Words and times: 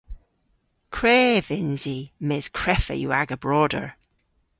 Krev 0.95 1.45
yns 1.59 1.83
i 1.97 1.99
mes 2.27 2.47
kreffa 2.57 2.95
yw 3.01 3.11
aga 3.19 3.37
broder. 3.43 3.87